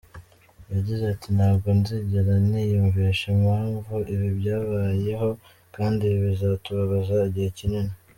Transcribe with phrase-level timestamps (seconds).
[0.73, 5.29] Yagize ati “Ntabwo nzigera niyumvisha impamvu ibi byabayeho,
[5.75, 7.93] kandi ibi bizatubabaza igihe kinini.